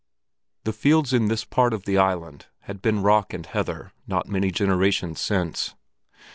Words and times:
The 0.63 0.73
fields 0.73 1.13
in 1.13 1.27
this 1.27 1.45
part 1.45 1.75
of 1.75 1.85
the 1.85 1.99
island 1.99 2.47
had 2.61 2.81
been 2.81 3.03
rock 3.03 3.35
and 3.35 3.45
heather 3.45 3.91
not 4.07 4.27
many 4.27 4.49
generations 4.49 5.19
since. 5.21 5.75